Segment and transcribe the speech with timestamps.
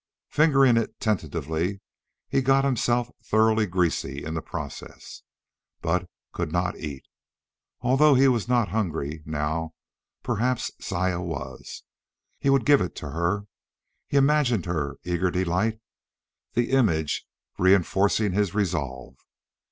[0.31, 1.79] Fingering it tentatively,
[2.27, 5.21] he got himself thoroughly greasy in the process,
[5.79, 7.03] but could not eat.
[7.81, 9.75] Although he was not hungry now,
[10.23, 11.83] perhaps Saya was.
[12.39, 13.45] He would give it to her.
[14.07, 15.79] He imagined her eager delight,
[16.53, 17.27] the image
[17.59, 19.17] reinforcing his resolve.